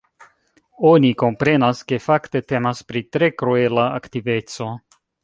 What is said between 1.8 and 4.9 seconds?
ke fakte temas pri tre kruela aktiveco.